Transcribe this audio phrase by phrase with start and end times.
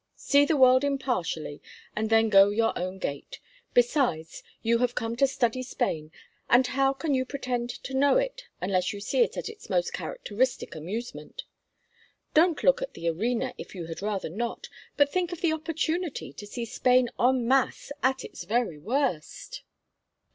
[0.15, 1.61] See the world impartially
[1.95, 3.39] and then go your own gait.
[3.75, 6.11] Besides, you have come to study Spain,
[6.49, 9.93] and how can you pretend to know it unless you see it at its most
[9.93, 11.43] characteristic amusement?
[12.33, 16.47] Don't look at the arena if you had rather not—but think of the opportunity to
[16.47, 19.61] see Spain en masse at its very worst!"